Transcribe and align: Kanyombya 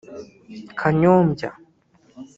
Kanyombya 0.79 1.49